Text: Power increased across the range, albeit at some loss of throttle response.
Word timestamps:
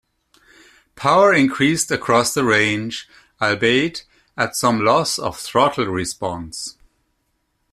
Power 0.95 1.31
increased 1.31 1.91
across 1.91 2.33
the 2.33 2.43
range, 2.43 3.07
albeit 3.39 4.03
at 4.35 4.55
some 4.55 4.83
loss 4.83 5.19
of 5.19 5.37
throttle 5.37 5.85
response. 5.85 6.75